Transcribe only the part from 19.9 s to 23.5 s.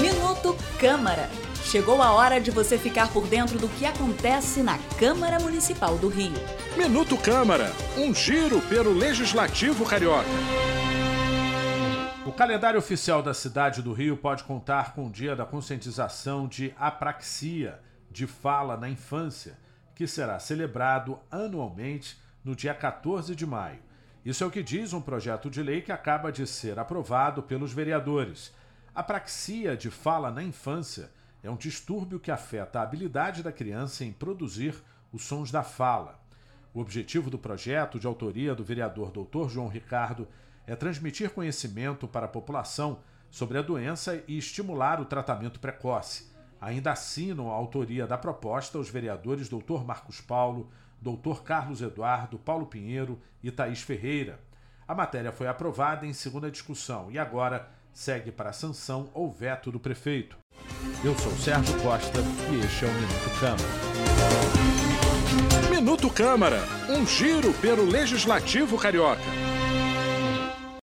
que será celebrado anualmente no dia 14 de